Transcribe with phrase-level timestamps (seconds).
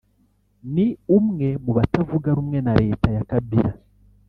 [0.73, 3.71] ni umwe mu batavuga rumwe na Leta ya Kabila